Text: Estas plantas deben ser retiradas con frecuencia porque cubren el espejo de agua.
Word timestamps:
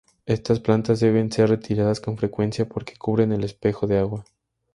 Estas 0.25 0.59
plantas 0.59 0.99
deben 0.99 1.31
ser 1.31 1.47
retiradas 1.47 1.99
con 2.01 2.17
frecuencia 2.17 2.67
porque 2.67 2.95
cubren 2.97 3.31
el 3.33 3.43
espejo 3.43 3.85
de 3.85 3.99
agua. 3.99 4.25